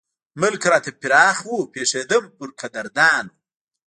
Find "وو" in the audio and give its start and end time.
1.47-1.57